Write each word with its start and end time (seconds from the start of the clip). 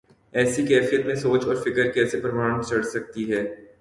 ایسی 0.33 0.65
کیفیت 0.67 1.05
میں 1.05 1.15
سوچ 1.15 1.45
اور 1.45 1.55
فکر 1.55 1.91
کیسے 1.91 2.21
پروان 2.21 2.61
چڑھ 2.69 2.85
سکتی 2.85 3.31
ہے۔ 3.31 3.43